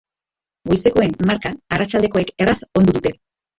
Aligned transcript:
Goizekoen 0.69 1.13
marka 1.33 1.53
arratsaldekoek 1.77 2.35
erraz 2.47 2.59
ondu 2.83 2.99
dute. 3.01 3.17